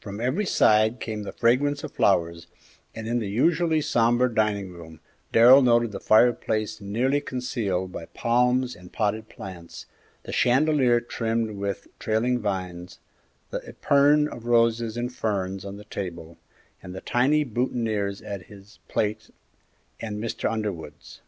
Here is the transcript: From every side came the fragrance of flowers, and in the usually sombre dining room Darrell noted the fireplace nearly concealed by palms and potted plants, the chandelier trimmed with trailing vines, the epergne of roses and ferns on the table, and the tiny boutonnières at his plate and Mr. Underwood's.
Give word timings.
From 0.00 0.18
every 0.18 0.46
side 0.46 0.98
came 0.98 1.24
the 1.24 1.30
fragrance 1.32 1.84
of 1.84 1.92
flowers, 1.92 2.46
and 2.94 3.06
in 3.06 3.18
the 3.18 3.28
usually 3.28 3.82
sombre 3.82 4.34
dining 4.34 4.70
room 4.70 5.00
Darrell 5.30 5.60
noted 5.60 5.92
the 5.92 6.00
fireplace 6.00 6.80
nearly 6.80 7.20
concealed 7.20 7.92
by 7.92 8.06
palms 8.06 8.74
and 8.74 8.90
potted 8.94 9.28
plants, 9.28 9.84
the 10.22 10.32
chandelier 10.32 11.02
trimmed 11.02 11.50
with 11.58 11.86
trailing 11.98 12.38
vines, 12.40 12.98
the 13.50 13.60
epergne 13.68 14.26
of 14.26 14.46
roses 14.46 14.96
and 14.96 15.14
ferns 15.14 15.66
on 15.66 15.76
the 15.76 15.84
table, 15.84 16.38
and 16.82 16.94
the 16.94 17.02
tiny 17.02 17.44
boutonnières 17.44 18.26
at 18.26 18.46
his 18.46 18.78
plate 18.88 19.28
and 20.00 20.16
Mr. 20.16 20.50
Underwood's. 20.50 21.20